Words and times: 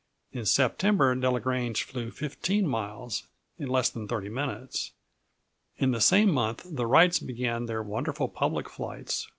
In 0.33 0.47
September, 0.47 1.13
Delagrange 1.13 1.83
flew 1.83 2.09
15 2.09 2.65
miles 2.65 3.27
in 3.59 3.67
less 3.69 3.91
than 3.91 4.07
30 4.07 4.29
minutes. 4.29 4.93
In 5.77 5.91
the 5.91 6.01
same 6.01 6.31
month 6.31 6.65
the 6.75 6.87
Wrights 6.87 7.19
began 7.19 7.67
their 7.67 7.83
wonderful 7.83 8.27
public 8.27 8.67
flights. 8.67 9.29